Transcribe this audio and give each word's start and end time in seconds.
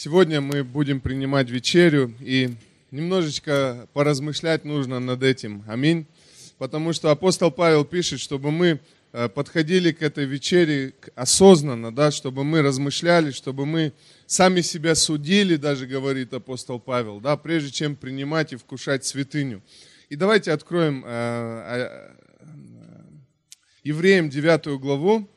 Сегодня 0.00 0.40
мы 0.40 0.62
будем 0.62 1.00
принимать 1.00 1.50
вечерю, 1.50 2.14
и 2.20 2.50
немножечко 2.92 3.88
поразмышлять 3.94 4.64
нужно 4.64 5.00
над 5.00 5.24
этим. 5.24 5.64
Аминь. 5.66 6.06
Потому 6.56 6.92
что 6.92 7.10
апостол 7.10 7.50
Павел 7.50 7.84
пишет, 7.84 8.20
чтобы 8.20 8.52
мы 8.52 8.78
э, 9.12 9.28
подходили 9.28 9.90
к 9.90 10.00
этой 10.00 10.24
вечере 10.24 10.94
осознанно, 11.16 11.92
да, 11.92 12.12
чтобы 12.12 12.44
мы 12.44 12.62
размышляли, 12.62 13.32
чтобы 13.32 13.66
мы 13.66 13.92
сами 14.24 14.60
себя 14.60 14.94
судили, 14.94 15.56
даже 15.56 15.88
говорит 15.88 16.32
апостол 16.32 16.78
Павел, 16.78 17.18
да, 17.18 17.36
прежде 17.36 17.72
чем 17.72 17.96
принимать 17.96 18.52
и 18.52 18.56
вкушать 18.56 19.04
святыню. 19.04 19.62
И 20.10 20.14
давайте 20.14 20.52
откроем 20.52 21.02
э, 21.04 22.14
э, 22.38 22.46
Евреям 23.82 24.30
9 24.30 24.80
главу. 24.80 25.28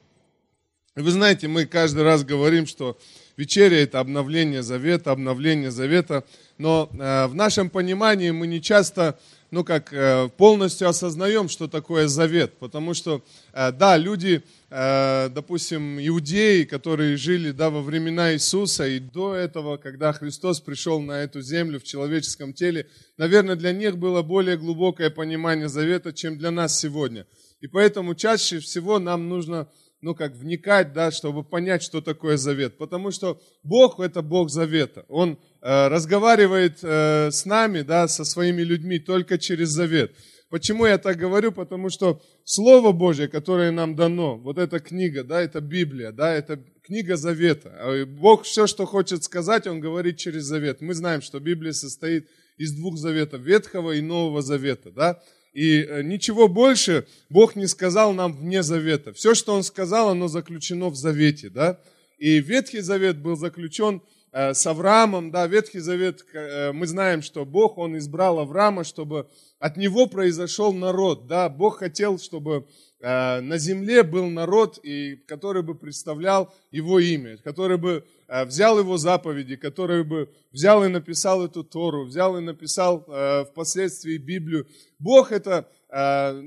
Вы 0.95 1.09
знаете, 1.09 1.47
мы 1.47 1.65
каждый 1.65 2.03
раз 2.03 2.23
говорим, 2.23 2.67
что 2.67 2.99
вечеря– 3.37 3.77
это 3.83 3.99
обновление 3.99 4.63
завета, 4.63 5.11
обновление 5.11 5.71
завета. 5.71 6.23
Но 6.57 6.89
э, 6.93 7.27
в 7.27 7.35
нашем 7.35 7.69
понимании 7.69 8.31
мы 8.31 8.47
не 8.47 8.61
часто, 8.61 9.19
ну 9.49 9.63
как, 9.63 9.91
э, 9.93 10.29
полностью 10.37 10.87
осознаем, 10.87 11.49
что 11.49 11.67
такое 11.67 12.07
завет. 12.07 12.53
Потому 12.59 12.93
что, 12.93 13.23
э, 13.53 13.71
да, 13.71 13.97
люди, 13.97 14.43
допустим, 14.69 15.99
иудеи, 15.99 16.63
которые 16.63 17.17
жили, 17.17 17.51
да, 17.51 17.69
во 17.69 17.81
времена 17.81 18.33
Иисуса 18.33 18.87
и 18.87 18.99
до 18.99 19.35
этого, 19.35 19.75
когда 19.75 20.13
Христос 20.13 20.61
пришел 20.61 21.01
на 21.01 21.23
эту 21.23 21.41
землю 21.41 21.77
в 21.77 21.83
человеческом 21.83 22.53
теле, 22.53 22.87
наверное, 23.17 23.57
для 23.57 23.73
них 23.73 23.97
было 23.97 24.21
более 24.21 24.55
глубокое 24.55 25.09
понимание 25.09 25.67
завета, 25.67 26.13
чем 26.13 26.37
для 26.37 26.51
нас 26.51 26.79
сегодня. 26.79 27.25
И 27.59 27.67
поэтому 27.67 28.15
чаще 28.15 28.59
всего 28.59 28.97
нам 28.97 29.27
нужно 29.27 29.67
ну, 30.01 30.15
как 30.15 30.35
вникать, 30.35 30.93
да, 30.93 31.11
чтобы 31.11 31.43
понять, 31.43 31.83
что 31.83 32.01
такое 32.01 32.37
завет. 32.37 32.77
Потому 32.77 33.11
что 33.11 33.39
Бог– 33.63 33.99
это 33.99 34.21
Бог 34.21 34.49
завета. 34.49 35.05
Он 35.07 35.39
э, 35.61 35.87
разговаривает 35.87 36.79
э, 36.81 37.29
с 37.31 37.45
нами, 37.45 37.81
да, 37.81 38.07
со 38.07 38.25
своими 38.25 38.63
людьми 38.63 38.99
только 38.99 39.37
через 39.37 39.69
завет. 39.69 40.15
Почему 40.49 40.85
я 40.85 40.97
так 40.97 41.17
говорю? 41.17 41.53
Потому 41.53 41.89
что 41.89 42.21
Слово 42.43 42.91
Божье, 42.91 43.29
которое 43.29 43.71
нам 43.71 43.95
дано, 43.95 44.37
вот 44.37 44.57
эта 44.57 44.79
книга, 44.79 45.23
да, 45.23 45.41
это 45.41 45.61
Библия, 45.61 46.11
да, 46.11 46.33
это 46.33 46.61
книга 46.83 47.15
завета. 47.15 47.71
А 47.79 48.05
Бог 48.05 48.43
все, 48.43 48.67
что 48.67 48.85
хочет 48.85 49.23
сказать, 49.23 49.65
Он 49.67 49.79
говорит 49.79 50.17
через 50.17 50.43
завет. 50.43 50.81
Мы 50.81 50.93
знаем, 50.93 51.21
что 51.21 51.39
Библия 51.39 51.71
состоит 51.71 52.27
из 52.57 52.73
двух 52.73 52.97
заветов, 52.97 53.41
Ветхого 53.41 53.91
и 53.91 54.01
Нового 54.01 54.41
Завета, 54.41 54.91
да. 54.91 55.21
И 55.53 55.81
э, 55.81 56.01
ничего 56.01 56.47
больше 56.47 57.05
Бог 57.29 57.55
не 57.55 57.67
сказал 57.67 58.13
нам 58.13 58.33
вне 58.33 58.63
завета. 58.63 59.11
Все, 59.13 59.35
что 59.35 59.53
Он 59.53 59.63
сказал, 59.63 60.09
оно 60.09 60.27
заключено 60.27 60.89
в 60.89 60.95
завете. 60.95 61.49
Да? 61.49 61.79
И 62.17 62.39
Ветхий 62.39 62.79
Завет 62.79 63.17
был 63.17 63.35
заключен 63.35 64.01
э, 64.31 64.53
с 64.53 64.65
Авраамом. 64.65 65.29
Да? 65.31 65.47
Ветхий 65.47 65.79
Завет, 65.79 66.25
э, 66.33 66.71
мы 66.71 66.87
знаем, 66.87 67.21
что 67.21 67.45
Бог, 67.45 67.77
Он 67.77 67.97
избрал 67.97 68.39
Авраама, 68.39 68.85
чтобы 68.85 69.27
от 69.59 69.75
него 69.75 70.07
произошел 70.07 70.73
народ. 70.73 71.27
Да? 71.27 71.49
Бог 71.49 71.79
хотел, 71.79 72.17
чтобы 72.17 72.65
на 73.01 73.57
земле 73.57 74.03
был 74.03 74.29
народ, 74.29 74.79
и, 74.83 75.15
который 75.27 75.63
бы 75.63 75.73
представлял 75.75 76.53
его 76.71 76.99
имя, 76.99 77.37
который 77.37 77.77
бы 77.77 78.05
Э, 78.31 78.45
взял 78.45 78.79
его 78.79 78.95
заповеди, 78.95 79.57
который 79.57 80.05
бы 80.05 80.29
взял 80.53 80.85
и 80.85 80.87
написал 80.87 81.43
эту 81.43 81.65
Тору, 81.65 82.05
взял 82.05 82.37
и 82.37 82.41
написал 82.41 83.03
э, 83.05 83.43
впоследствии 83.43 84.17
Библию. 84.17 84.67
Бог 84.99 85.33
это 85.33 85.67
э, 85.89 85.95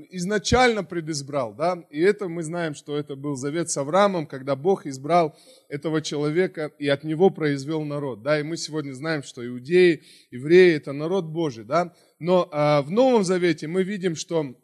изначально 0.09 0.83
предизбрал, 0.83 1.53
да, 1.53 1.83
и 1.91 2.01
это 2.01 2.27
мы 2.27 2.41
знаем, 2.41 2.73
что 2.73 2.97
это 2.97 3.15
был 3.15 3.35
завет 3.35 3.69
с 3.69 3.77
Авраамом, 3.77 4.25
когда 4.25 4.55
Бог 4.55 4.87
избрал 4.87 5.37
этого 5.69 6.01
человека 6.01 6.71
и 6.79 6.87
от 6.87 7.03
него 7.03 7.29
произвел 7.29 7.83
народ, 7.83 8.23
да, 8.23 8.39
и 8.39 8.43
мы 8.43 8.57
сегодня 8.57 8.93
знаем, 8.93 9.21
что 9.21 9.45
иудеи, 9.45 10.01
евреи– 10.31 10.75
это 10.77 10.91
народ 10.91 11.25
Божий, 11.25 11.65
да, 11.65 11.93
но 12.17 12.49
в 12.51 12.89
Новом 12.89 13.23
Завете 13.23 13.67
мы 13.67 13.83
видим, 13.83 14.15
что, 14.15 14.55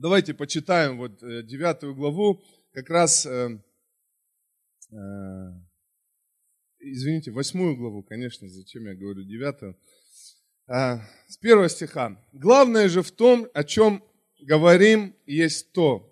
давайте 0.00 0.34
почитаем 0.34 0.98
вот 0.98 1.18
девятую 1.20 1.94
главу, 1.94 2.42
как 2.72 2.90
раз 2.90 3.26
извините, 6.80 7.30
восьмую 7.30 7.76
главу, 7.76 8.02
конечно, 8.02 8.48
зачем 8.48 8.86
я 8.86 8.94
говорю 8.94 9.22
девятую, 9.22 9.78
а, 10.66 11.00
с 11.28 11.36
первого 11.36 11.68
стиха. 11.68 12.16
Главное 12.32 12.88
же 12.88 13.02
в 13.02 13.10
том, 13.10 13.48
о 13.52 13.64
чем 13.64 14.02
говорим, 14.40 15.14
есть 15.26 15.72
то. 15.72 16.06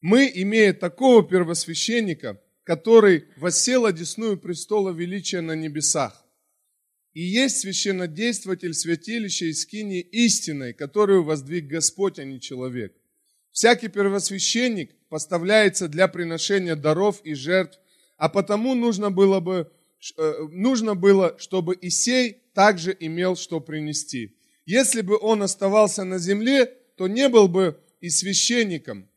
Мы, 0.00 0.30
имея 0.34 0.72
такого 0.72 1.26
первосвященника, 1.26 2.40
который 2.64 3.24
воссел 3.36 3.86
одесную 3.86 4.38
престола 4.38 4.90
величия 4.90 5.40
на 5.40 5.54
небесах, 5.54 6.21
и 7.14 7.22
есть 7.22 7.58
священнодействователь 7.58 8.74
святилища 8.74 9.46
и 9.46 9.52
скини 9.52 10.00
истиной, 10.00 10.72
которую 10.72 11.24
воздвиг 11.24 11.66
Господь, 11.66 12.18
а 12.18 12.24
не 12.24 12.40
человек. 12.40 12.94
Всякий 13.50 13.88
первосвященник 13.88 14.94
поставляется 15.08 15.88
для 15.88 16.08
приношения 16.08 16.74
даров 16.74 17.20
и 17.24 17.34
жертв 17.34 17.78
а 18.22 18.28
потому 18.28 18.76
нужно 18.76 19.10
было 19.10 19.40
бы, 19.40 19.68
э, 20.16 20.32
нужно 20.52 20.94
было, 20.94 21.34
чтобы 21.40 21.76
Исей 21.80 22.36
также 22.54 22.96
имел 23.00 23.34
что 23.34 23.58
принести. 23.58 24.36
Если 24.64 25.00
бы 25.00 25.18
он 25.20 25.42
оставался 25.42 26.04
на 26.04 26.20
земле, 26.20 26.66
то 26.96 27.08
не 27.08 27.28
был 27.28 27.48
бы 27.48 27.80
и 28.00 28.10
священником, 28.10 29.08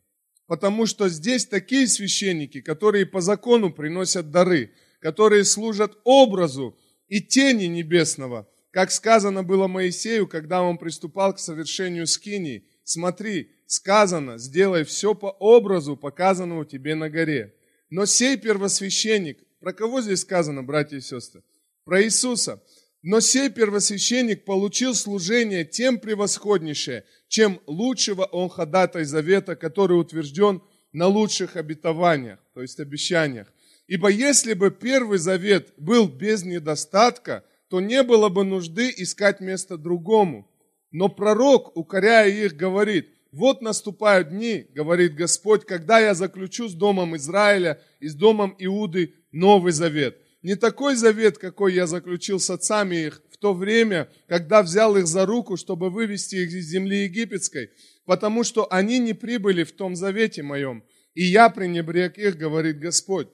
потому 0.48 0.88
что 0.88 1.08
здесь 1.08 1.46
такие 1.46 1.88
священники, 1.88 2.62
которые 2.62 3.06
по 3.06 3.22
закону 3.22 3.72
приносят 3.72 4.32
дары, 4.32 4.72
которые 5.00 5.44
служат 5.44 5.96
образу 6.04 6.76
и 7.08 7.22
тени 7.22 7.66
небесного, 7.66 8.48
как 8.72 8.92
сказано 8.92 9.44
было 9.44 9.68
Моисею, 9.68 10.28
когда 10.28 10.62
он 10.62 10.78
приступал 10.78 11.34
к 11.34 11.40
совершению 11.40 12.08
скинии. 12.08 12.66
Смотри, 12.84 13.52
сказано, 13.68 14.38
сделай 14.38 14.84
все 14.84 15.16
по 15.16 15.28
образу, 15.28 15.96
показанному 15.96 16.66
тебе 16.66 16.96
на 16.96 17.10
горе. 17.10 17.56
Но 17.90 18.06
сей 18.06 18.38
первосвященник, 18.38 19.40
про 19.60 19.74
кого 19.74 20.02
здесь 20.02 20.22
сказано, 20.22 20.64
братья 20.64 20.98
и 20.98 21.02
сестры? 21.02 21.44
Про 21.86 22.04
Иисуса. 22.04 22.62
Но 23.02 23.20
сей 23.20 23.50
первосвященник 23.50 24.46
получил 24.46 24.96
служение 24.96 25.64
тем 25.64 26.00
превосходнейшее, 26.00 27.06
чем 27.28 27.62
лучшего 27.68 28.24
он 28.26 28.50
ходатай 28.50 29.06
завета, 29.06 29.56
который 29.56 30.00
утвержден 30.00 30.62
на 30.92 31.08
лучших 31.08 31.56
обетованиях, 31.56 32.40
то 32.54 32.62
есть 32.62 32.80
обещаниях. 32.80 33.48
Ибо 33.88 34.10
если 34.10 34.54
бы 34.54 34.72
первый 34.72 35.20
завет 35.20 35.74
был 35.78 36.08
без 36.08 36.44
недостатка, 36.44 37.44
то 37.70 37.82
не 37.82 38.04
было 38.04 38.30
бы 38.30 38.44
нужды 38.44 38.94
искать 38.96 39.40
место 39.40 39.78
другому. 39.78 40.50
Но 40.92 41.10
пророк, 41.10 41.76
укоряя 41.78 42.30
их, 42.30 42.56
говорит, 42.56 43.10
вот 43.32 43.62
наступают 43.62 44.30
дни, 44.30 44.68
говорит 44.74 45.14
Господь, 45.14 45.66
когда 45.66 46.00
я 46.00 46.14
заключу 46.14 46.70
с 46.70 46.74
домом 46.74 47.16
Израиля 47.18 47.82
и 48.00 48.08
с 48.08 48.16
домом 48.16 48.56
Иуды 48.60 49.14
новый 49.32 49.74
завет. 49.74 50.18
Не 50.42 50.56
такой 50.56 50.96
завет, 50.96 51.38
какой 51.38 51.74
я 51.74 51.86
заключил 51.86 52.40
с 52.40 52.50
отцами 52.50 52.96
их 53.08 53.22
в 53.32 53.38
то 53.38 53.54
время, 53.54 54.10
когда 54.28 54.64
взял 54.64 54.96
их 54.96 55.08
за 55.08 55.26
руку, 55.26 55.58
чтобы 55.58 55.90
вывести 55.90 56.36
их 56.36 56.54
из 56.54 56.68
земли 56.68 57.04
египетской, 57.04 57.72
потому 58.06 58.44
что 58.44 58.72
они 58.72 59.00
не 59.00 59.14
прибыли 59.14 59.64
в 59.64 59.72
том 59.72 59.96
завете 59.96 60.44
моем, 60.44 60.84
и 61.14 61.24
я 61.24 61.50
пренебрег 61.50 62.18
их, 62.18 62.38
говорит 62.38 62.80
Господь. 62.80 63.28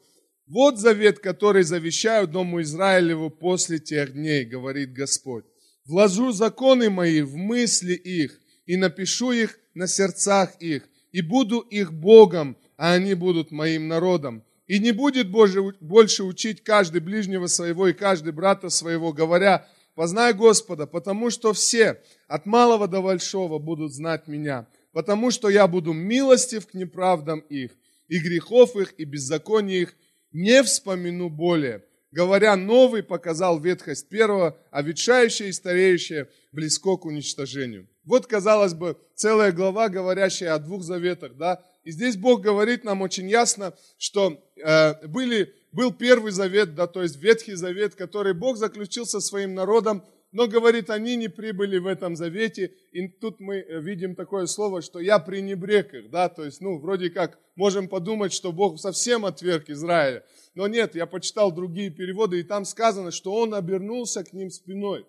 Вот 0.52 0.78
завет, 0.80 1.20
который 1.20 1.64
завещаю 1.64 2.28
дому 2.28 2.62
Израилеву 2.62 3.30
после 3.30 3.80
тех 3.80 4.12
дней, 4.12 4.44
говорит 4.44 4.92
Господь. 4.92 5.46
Вложу 5.86 6.34
законы 6.34 6.90
мои 6.90 7.22
в 7.22 7.38
мысли 7.38 7.94
их, 7.94 8.38
и 8.66 8.76
напишу 8.76 9.32
их 9.32 9.58
на 9.76 9.88
сердцах 9.88 10.58
их, 10.60 10.90
и 11.14 11.22
буду 11.22 11.60
их 11.60 11.94
Богом, 11.94 12.58
а 12.76 12.92
они 12.92 13.14
будут 13.14 13.52
моим 13.52 13.88
народом. 13.88 14.44
И 14.68 14.80
не 14.80 14.92
будет 14.92 15.32
Боже, 15.32 15.74
больше 15.80 16.26
учить 16.26 16.66
каждый 16.66 17.00
ближнего 17.00 17.48
своего 17.48 17.88
и 17.88 17.94
каждый 17.94 18.34
брата 18.34 18.68
своего, 18.68 19.14
говоря, 19.14 19.66
познай 19.96 20.34
Господа, 20.34 20.86
потому 20.86 21.30
что 21.30 21.54
все, 21.54 22.02
от 22.28 22.46
малого 22.46 22.90
до 22.90 23.02
большого, 23.02 23.58
будут 23.58 23.94
знать 23.94 24.28
меня, 24.28 24.68
потому 24.92 25.32
что 25.32 25.48
я 25.48 25.66
буду 25.68 25.94
милостив 25.94 26.68
к 26.68 26.74
неправдам 26.74 27.40
их, 27.40 27.72
и 28.10 28.20
грехов 28.20 28.76
их, 28.76 28.94
и 28.98 29.06
беззаконий 29.06 29.84
их 29.84 29.96
не 30.32 30.64
вспомину 30.64 31.30
более. 31.30 31.84
Говоря, 32.12 32.56
новый 32.58 33.04
показал 33.04 33.60
ветхость 33.60 34.10
первого, 34.10 34.58
а 34.70 34.82
ветшающее 34.82 35.50
и 35.50 35.54
стареющее 35.54 36.28
близко 36.52 36.98
к 36.98 37.06
уничтожению. 37.06 37.88
Вот, 38.04 38.28
казалось 38.28 38.74
бы, 38.74 38.98
целая 39.16 39.52
глава, 39.52 39.88
говорящая 39.88 40.54
о 40.54 40.60
двух 40.60 40.84
заветах, 40.84 41.38
да. 41.38 41.64
И 41.84 41.92
здесь 41.92 42.18
Бог 42.18 42.42
говорит 42.42 42.84
нам 42.84 43.02
очень 43.02 43.30
ясно, 43.30 43.74
что 43.98 44.44
э, 44.58 45.08
были, 45.08 45.54
был 45.72 45.94
первый 45.94 46.32
завет, 46.32 46.76
да, 46.76 46.88
то 46.88 47.02
есть 47.02 47.18
Ветхий 47.18 47.54
Завет, 47.54 47.96
который 47.96 48.34
Бог 48.34 48.58
заключил 48.58 49.06
со 49.06 49.20
своим 49.20 49.56
народом 49.56 50.04
но, 50.32 50.48
говорит, 50.48 50.90
они 50.90 51.16
не 51.16 51.28
прибыли 51.28 51.78
в 51.78 51.88
этом 51.88 52.16
завете. 52.16 52.74
И 52.92 53.08
тут 53.08 53.40
мы 53.40 53.58
э, 53.58 53.82
видим 53.82 54.16
такое 54.16 54.46
слово, 54.46 54.82
что 54.82 55.00
я 55.00 55.20
пренебрег 55.20 55.94
их, 55.94 56.10
да, 56.10 56.30
то 56.30 56.46
есть, 56.46 56.62
ну, 56.62 56.80
вроде 56.80 57.10
как 57.10 57.40
можем 57.56 57.88
подумать, 57.88 58.32
что 58.32 58.52
Бог 58.52 58.80
совсем 58.80 59.26
отверг 59.26 59.70
Израиля. 59.70 60.24
Но 60.56 60.68
нет, 60.68 60.96
я 60.96 61.06
почитал 61.06 61.52
другие 61.52 61.90
переводы, 61.90 62.40
и 62.40 62.44
там 62.44 62.66
сказано, 62.66 63.12
что 63.12 63.34
он 63.34 63.54
обернулся 63.54 64.24
к 64.24 64.34
ним 64.34 64.50
спиной. 64.50 65.06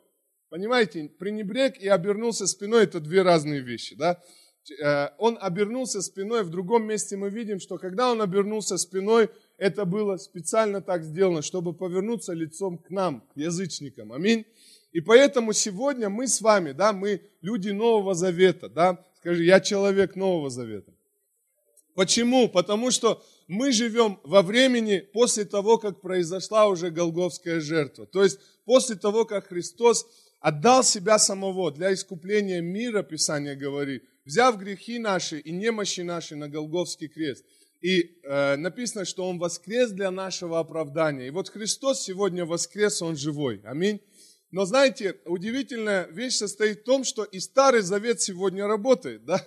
Понимаете, 0.48 1.08
пренебрег 1.18 1.78
и 1.78 1.88
обернулся 1.88 2.46
спиной– 2.46 2.82
это 2.84 3.00
две 3.00 3.22
разные 3.22 3.60
вещи, 3.60 3.94
да. 3.94 4.20
Э, 4.82 5.08
он 5.18 5.38
обернулся 5.40 6.02
спиной, 6.02 6.42
в 6.42 6.50
другом 6.50 6.84
месте 6.84 7.16
мы 7.16 7.30
видим, 7.30 7.60
что 7.60 7.78
когда 7.78 8.10
он 8.10 8.20
обернулся 8.20 8.76
спиной, 8.76 9.28
это 9.56 9.84
было 9.84 10.16
специально 10.16 10.80
так 10.80 11.04
сделано, 11.04 11.42
чтобы 11.42 11.72
повернуться 11.72 12.32
лицом 12.32 12.78
к 12.78 12.90
нам, 12.90 13.20
к 13.32 13.36
язычникам. 13.36 14.12
Аминь. 14.12 14.44
И 14.92 15.00
поэтому 15.00 15.52
сегодня 15.52 16.08
мы 16.08 16.28
с 16.28 16.40
вами, 16.40 16.72
да, 16.72 16.92
мы 16.92 17.22
люди 17.40 17.70
Нового 17.70 18.14
Завета, 18.14 18.68
да, 18.68 19.04
скажи, 19.16 19.44
я 19.44 19.60
человек 19.60 20.16
Нового 20.16 20.50
Завета. 20.50 20.92
Почему? 21.94 22.48
Потому 22.48 22.90
что 22.90 23.22
мы 23.48 23.72
живем 23.72 24.18
во 24.22 24.42
времени 24.42 24.98
после 25.12 25.44
того, 25.44 25.78
как 25.78 26.00
произошла 26.00 26.66
уже 26.66 26.90
Голговская 26.90 27.60
жертва. 27.60 28.06
То 28.06 28.22
есть 28.22 28.38
после 28.64 28.96
того, 28.96 29.24
как 29.24 29.48
Христос 29.48 30.06
отдал 30.40 30.82
себя 30.82 31.18
самого 31.18 31.70
для 31.70 31.92
искупления 31.92 32.60
мира, 32.60 33.02
Писание 33.02 33.54
говорит, 33.54 34.04
взяв 34.24 34.58
грехи 34.58 34.98
наши 34.98 35.38
и 35.38 35.52
немощи 35.52 36.00
наши 36.00 36.36
на 36.36 36.48
Голговский 36.48 37.08
крест. 37.08 37.44
И 37.80 38.20
э, 38.22 38.56
написано, 38.56 39.04
что 39.04 39.28
Он 39.28 39.38
воскрес 39.38 39.90
для 39.90 40.10
нашего 40.10 40.60
оправдания. 40.60 41.26
И 41.26 41.30
вот 41.30 41.48
Христос 41.48 42.02
сегодня 42.02 42.44
воскрес, 42.44 43.02
Он 43.02 43.16
живой. 43.16 43.60
Аминь. 43.64 44.00
Но 44.52 44.66
знаете, 44.66 45.16
удивительная 45.24 46.06
вещь 46.08 46.36
состоит 46.36 46.80
в 46.80 46.84
том, 46.84 47.04
что 47.04 47.24
и 47.24 47.40
Старый 47.40 47.80
Завет 47.80 48.20
сегодня 48.20 48.66
работает, 48.66 49.24
да? 49.24 49.44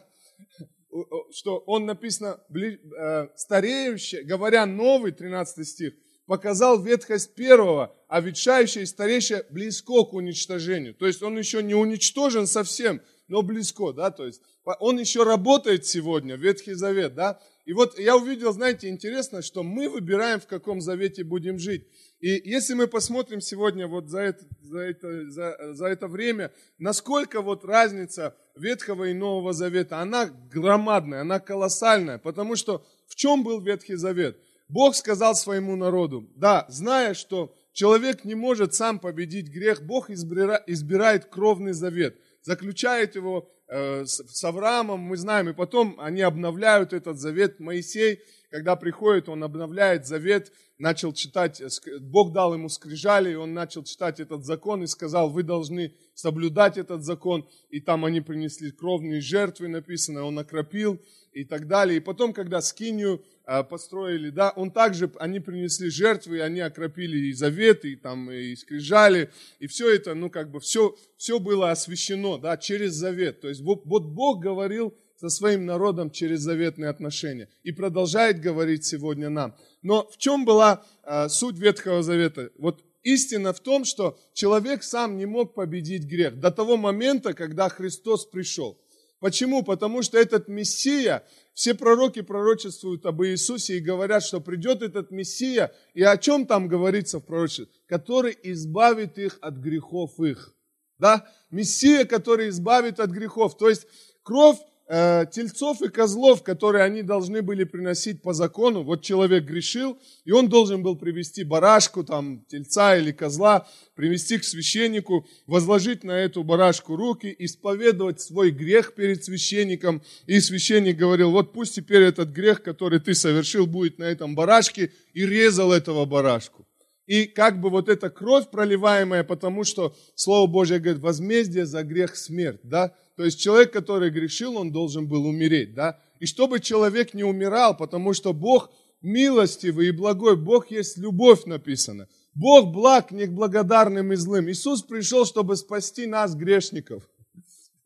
Что 1.32 1.60
он 1.68 1.86
написано 1.86 2.40
э, 2.50 3.28
стареющий, 3.36 4.24
говоря 4.24 4.66
новый, 4.66 5.12
13 5.12 5.68
стих, 5.68 5.94
показал 6.26 6.82
ветхость 6.82 7.36
первого, 7.36 7.96
а 8.08 8.20
ветшающее 8.20 8.84
и 8.84 8.88
старейшее 8.88 9.46
близко 9.52 10.04
к 10.06 10.14
уничтожению. 10.14 10.96
То 10.96 11.06
есть 11.06 11.22
он 11.22 11.38
еще 11.38 11.62
не 11.62 11.76
уничтожен 11.76 12.48
совсем, 12.48 13.02
но 13.28 13.44
близко, 13.44 13.92
да, 13.94 14.10
то 14.10 14.26
есть 14.26 14.42
он 14.80 14.98
еще 14.98 15.24
работает 15.24 15.86
сегодня, 15.86 16.36
Ветхий 16.36 16.74
Завет, 16.74 17.14
да. 17.14 17.40
И 17.66 17.74
вот 17.74 18.00
я 18.00 18.16
увидел, 18.16 18.52
знаете, 18.54 18.90
интересно, 18.90 19.42
что 19.42 19.64
мы 19.64 19.90
выбираем, 19.90 20.40
в 20.40 20.48
каком 20.48 20.82
завете 20.82 21.24
будем 21.24 21.60
жить. 21.60 21.88
И 22.26 22.42
если 22.44 22.74
мы 22.74 22.88
посмотрим 22.88 23.40
сегодня 23.40 23.88
вот 23.88 24.10
за 24.10 24.22
это, 24.22 24.44
за 24.64 24.80
это, 24.80 25.30
за, 25.30 25.76
за 25.76 25.86
это 25.86 26.08
время, 26.08 26.52
насколько 26.80 27.40
вот 27.40 27.64
разница 27.64 28.36
Ветхого 28.56 29.04
и 29.04 29.14
Нового 29.14 29.54
Завета, 29.54 30.00
она 30.00 30.26
громадная, 30.52 31.22
она 31.22 31.40
колоссальная, 31.40 32.18
потому 32.18 32.56
что 32.56 32.84
в 33.06 33.14
чем 33.14 33.44
был 33.44 33.62
Ветхий 33.62 33.94
Завет? 33.94 34.40
Бог 34.68 34.96
сказал 34.96 35.36
своему 35.36 35.76
народу, 35.76 36.28
да, 36.36 36.66
зная, 36.68 37.14
что 37.14 37.54
человек 37.74 38.26
не 38.26 38.34
может 38.34 38.74
сам 38.74 38.98
победить 38.98 39.50
грех, 39.50 39.84
Бог 39.84 40.10
избирает 40.10 41.26
кровный 41.26 41.74
завет, 41.74 42.20
заключает 42.42 43.14
его 43.16 43.48
э, 43.68 44.04
с 44.08 44.44
Авраамом, 44.44 45.00
мы 45.00 45.18
знаем, 45.18 45.50
и 45.50 45.54
потом 45.54 45.96
они 46.00 46.22
обновляют 46.22 46.92
этот 46.92 47.20
завет. 47.20 47.60
Моисей, 47.60 48.22
когда 48.56 48.78
приходит, 48.78 49.28
он 49.28 49.44
обновляет 49.44 50.08
завет, 50.08 50.54
начал 50.78 51.12
читать, 51.12 51.60
э, 51.60 51.68
Бог 52.00 52.32
дал 52.32 52.54
ему 52.54 52.70
скрижали, 52.70 53.34
и 53.34 53.36
он 53.36 53.54
начал 53.54 53.84
читать 53.84 54.22
этот 54.22 54.46
закон 54.46 54.82
и 54.82 54.88
сказал, 54.88 55.30
вы 55.30 55.44
должны 55.44 55.94
соблюдать 56.14 56.78
этот 56.78 57.04
закон. 57.04 57.46
И 57.70 57.82
там 57.82 58.06
они 58.06 58.22
принесли 58.22 58.72
кровные 58.72 59.20
жертвы, 59.20 59.68
написано, 59.68 60.24
он 60.24 60.40
окропил 60.40 61.02
и 61.34 61.44
так 61.44 61.68
далее. 61.68 61.98
И 61.98 62.00
потом, 62.00 62.32
когда 62.32 62.62
скинию 62.62 63.22
а, 63.44 63.64
построили, 63.64 64.30
да, 64.30 64.52
он 64.52 64.72
также, 64.72 65.12
они 65.20 65.42
принесли 65.42 65.90
жертвы, 65.90 66.42
они 66.42 66.62
окропили 66.62 67.28
и 67.28 67.34
завет, 67.34 67.84
и 67.84 67.98
там, 67.98 68.32
и 68.32 68.56
скрижали, 68.56 69.32
и 69.60 69.68
все 69.68 69.94
это, 69.94 70.14
ну, 70.14 70.30
как 70.30 70.50
бы, 70.50 70.62
все, 70.62 70.96
все 71.18 71.40
было 71.40 71.72
освящено, 71.72 72.38
да, 72.38 72.56
через 72.56 72.94
завет. 72.94 73.42
То 73.42 73.50
есть 73.50 73.60
вот, 73.60 73.82
вот 73.84 74.06
Бог 74.06 74.40
говорил 74.40 74.94
со 75.20 75.30
своим 75.30 75.66
народом 75.66 76.12
через 76.12 76.42
заветные 76.42 76.90
отношения 76.90 77.50
и 77.64 77.72
продолжает 77.72 78.40
говорить 78.42 78.86
сегодня 78.86 79.30
нам. 79.30 79.56
Но 79.82 80.08
в 80.08 80.18
чем 80.18 80.46
была 80.46 80.84
а, 81.04 81.30
суть 81.30 81.58
Ветхого 81.58 82.04
Завета? 82.04 82.52
Вот 82.58 82.84
истина 83.04 83.54
в 83.54 83.60
том, 83.60 83.86
что 83.86 84.18
человек 84.34 84.84
сам 84.84 85.18
не 85.18 85.26
мог 85.26 85.54
победить 85.54 86.06
грех 86.06 86.40
до 86.40 86.52
того 86.52 86.76
момента, 86.76 87.34
когда 87.34 87.70
Христос 87.70 88.26
пришел. 88.26 88.78
Почему? 89.20 89.64
Потому 89.64 90.02
что 90.02 90.18
этот 90.18 90.48
Мессия, 90.50 91.24
все 91.54 91.74
пророки 91.74 92.22
пророчествуют 92.22 93.06
об 93.06 93.24
Иисусе 93.24 93.78
и 93.78 93.80
говорят, 93.80 94.24
что 94.24 94.42
придет 94.42 94.82
этот 94.82 95.10
Мессия, 95.10 95.74
и 95.94 96.04
о 96.04 96.18
чем 96.18 96.46
там 96.46 96.68
говорится 96.68 97.20
в 97.20 97.24
пророчестве? 97.24 97.68
Который 97.88 98.38
избавит 98.44 99.18
их 99.18 99.38
от 99.42 99.56
грехов 99.56 100.20
их. 100.20 100.54
Да? 101.00 101.26
Мессия, 101.50 102.06
который 102.06 102.50
избавит 102.50 103.00
от 103.00 103.10
грехов. 103.10 103.58
То 103.58 103.70
есть 103.70 103.88
кровь 104.22 104.58
э, 104.88 105.26
тельцов 105.32 105.82
и 105.82 105.90
козлов, 105.90 106.44
которые 106.44 106.84
они 106.84 107.02
должны 107.02 107.42
были 107.42 107.64
приносить 107.64 108.22
по 108.22 108.34
закону. 108.34 108.84
Вот 108.84 109.02
человек 109.02 109.46
грешил, 109.46 109.98
и 110.26 110.32
он 110.32 110.50
должен 110.50 110.84
был 110.84 110.96
привести 110.96 111.44
барашку, 111.44 112.04
там, 112.04 112.44
тельца 112.48 112.98
или 112.98 113.12
козла, 113.12 113.68
привести 113.96 114.38
к 114.38 114.44
священнику, 114.44 115.26
возложить 115.48 116.04
на 116.04 116.12
эту 116.12 116.44
барашку 116.44 116.96
руки, 116.96 117.34
исповедовать 117.40 118.22
свой 118.22 118.52
грех 118.52 118.94
перед 118.94 119.24
священником. 119.24 120.02
И 120.28 120.40
священник 120.40 120.98
говорил, 120.98 121.32
вот 121.32 121.54
пусть 121.54 121.76
теперь 121.76 122.04
этот 122.04 122.30
грех, 122.30 122.62
который 122.64 123.00
ты 123.00 123.14
совершил, 123.14 123.66
будет 123.66 124.00
на 124.00 124.04
этом 124.04 124.36
барашке, 124.36 124.92
и 125.14 125.26
резал 125.26 125.72
этого 125.72 126.06
барашку. 126.06 126.65
И 127.08 127.26
как 127.26 127.62
бы 127.62 127.70
вот 127.70 127.88
эта 127.88 128.10
кровь 128.10 128.50
проливаемая, 128.50 129.24
потому 129.24 129.64
что 129.64 129.96
Слово 130.16 130.48
Божье 130.48 130.80
говорит, 130.80 131.02
возмездие 131.02 131.66
за 131.66 131.84
грех 131.84 132.16
смерть, 132.16 132.62
да? 132.64 132.96
То 133.16 133.24
есть 133.24 133.40
человек, 133.40 133.72
который 133.72 134.10
грешил, 134.10 134.58
он 134.58 134.72
должен 134.72 135.08
был 135.08 135.26
умереть, 135.26 135.76
да? 135.76 136.00
И 136.20 136.26
чтобы 136.26 136.60
человек 136.60 137.14
не 137.14 137.24
умирал, 137.24 137.78
потому 137.78 138.14
что 138.14 138.34
Бог 138.34 138.72
милостивый 139.02 139.90
и 139.90 139.92
благой, 139.92 140.36
Бог 140.36 140.72
есть 140.72 140.98
любовь 140.98 141.46
написано. 141.46 142.08
Бог 142.34 142.74
благ 142.74 143.12
не 143.12 143.28
к 143.28 143.32
благодарным 143.32 144.12
и 144.12 144.16
злым. 144.16 144.50
Иисус 144.50 144.82
пришел, 144.82 145.26
чтобы 145.26 145.56
спасти 145.56 146.08
нас, 146.08 146.36
грешников. 146.36 147.04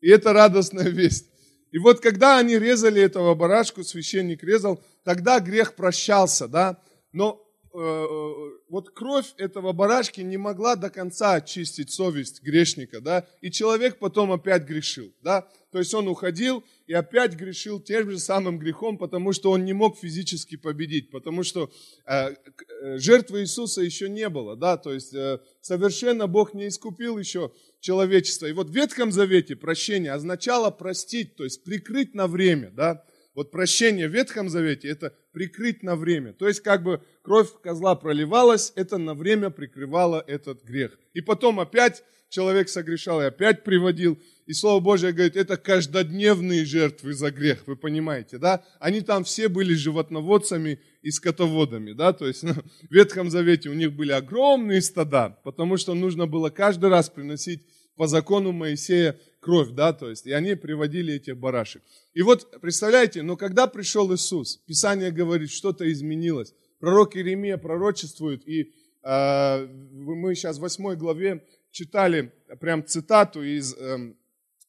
И 0.00 0.08
это 0.08 0.32
радостная 0.32 0.88
весть. 0.88 1.26
И 1.72 1.78
вот 1.78 2.00
когда 2.00 2.38
они 2.38 2.58
резали 2.58 3.00
этого 3.00 3.34
барашку, 3.34 3.84
священник 3.84 4.42
резал, 4.42 4.82
тогда 5.04 5.38
грех 5.38 5.74
прощался, 5.76 6.48
да? 6.48 6.78
Но 7.12 7.46
вот 7.72 8.90
кровь 8.90 9.32
этого 9.36 9.72
барашки 9.72 10.20
не 10.20 10.36
могла 10.36 10.76
до 10.76 10.90
конца 10.90 11.34
очистить 11.34 11.90
совесть 11.90 12.42
грешника, 12.42 13.00
да, 13.00 13.26
и 13.40 13.50
человек 13.50 13.98
потом 13.98 14.32
опять 14.32 14.64
грешил, 14.64 15.12
да, 15.22 15.48
то 15.70 15.78
есть 15.78 15.94
он 15.94 16.08
уходил 16.08 16.64
и 16.86 16.92
опять 16.92 17.34
грешил 17.34 17.80
тем 17.80 18.10
же 18.10 18.18
самым 18.18 18.58
грехом, 18.58 18.98
потому 18.98 19.32
что 19.32 19.52
он 19.52 19.64
не 19.64 19.72
мог 19.72 19.96
физически 19.96 20.56
победить, 20.56 21.10
потому 21.10 21.44
что 21.44 21.70
э, 22.06 22.34
э, 22.82 22.98
жертвы 22.98 23.42
Иисуса 23.42 23.80
еще 23.80 24.08
не 24.08 24.28
было, 24.28 24.56
да, 24.56 24.76
то 24.76 24.92
есть 24.92 25.14
э, 25.14 25.38
совершенно 25.60 26.26
Бог 26.26 26.54
не 26.54 26.66
искупил 26.66 27.18
еще 27.18 27.52
человечество. 27.78 28.46
И 28.46 28.52
вот 28.52 28.70
в 28.70 28.74
Ветхом 28.74 29.12
Завете 29.12 29.54
прощение 29.54 30.12
означало 30.12 30.70
простить, 30.70 31.36
то 31.36 31.44
есть 31.44 31.62
прикрыть 31.62 32.14
на 32.14 32.26
время, 32.26 32.70
да, 32.72 33.04
вот 33.34 33.50
прощение 33.50 34.08
в 34.08 34.12
Ветхом 34.12 34.48
Завете– 34.48 34.88
это 34.90 35.14
прикрыть 35.32 35.82
на 35.82 35.96
время. 35.96 36.32
То 36.32 36.48
есть 36.48 36.60
как 36.60 36.82
бы 36.82 37.02
кровь 37.22 37.48
козла 37.62 37.94
проливалась, 37.94 38.72
это 38.74 38.98
на 38.98 39.14
время 39.14 39.50
прикрывало 39.50 40.24
этот 40.26 40.64
грех. 40.64 40.98
И 41.14 41.20
потом 41.20 41.60
опять 41.60 42.02
человек 42.28 42.68
согрешал 42.68 43.20
и 43.20 43.26
опять 43.26 43.64
приводил. 43.64 44.18
И 44.46 44.52
Слово 44.52 44.80
Божье 44.80 45.12
говорит, 45.12 45.36
это 45.36 45.56
каждодневные 45.56 46.64
жертвы 46.64 47.12
за 47.12 47.30
грех, 47.30 47.62
вы 47.66 47.76
понимаете, 47.76 48.38
да? 48.38 48.64
Они 48.80 49.00
там 49.00 49.22
все 49.22 49.48
были 49.48 49.74
животноводцами 49.74 50.80
и 51.02 51.10
скотоводами, 51.10 51.92
да? 51.92 52.12
То 52.12 52.26
есть 52.26 52.42
в 52.42 52.64
Ветхом 52.90 53.30
Завете 53.30 53.68
у 53.68 53.74
них 53.74 53.92
были 53.92 54.12
огромные 54.12 54.80
стада, 54.80 55.38
потому 55.44 55.76
что 55.76 55.94
нужно 55.94 56.26
было 56.26 56.50
каждый 56.50 56.90
раз 56.90 57.10
приносить 57.10 57.64
по 58.00 58.06
закону 58.06 58.52
Моисея 58.52 59.20
кровь, 59.40 59.72
да, 59.72 59.92
то 59.92 60.08
есть, 60.08 60.26
и 60.26 60.32
они 60.32 60.54
приводили 60.54 61.12
этих 61.16 61.36
барашек. 61.36 61.82
И 62.14 62.22
вот, 62.22 62.58
представляете, 62.62 63.20
но 63.20 63.36
когда 63.36 63.66
пришел 63.66 64.10
Иисус, 64.14 64.56
Писание 64.56 65.10
говорит, 65.10 65.50
что-то 65.50 65.84
изменилось. 65.92 66.54
Пророк 66.78 67.14
Иеремия 67.14 67.58
пророчествует, 67.58 68.48
и 68.48 68.72
э, 69.02 69.66
мы 69.66 70.34
сейчас 70.34 70.56
в 70.56 70.60
8 70.62 70.94
главе 70.94 71.44
читали 71.72 72.32
прям 72.58 72.86
цитату 72.86 73.42
из 73.42 73.74
э, 73.74 74.14